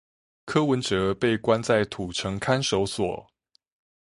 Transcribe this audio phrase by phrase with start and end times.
[0.45, 3.27] 柯文哲被關在土城看守所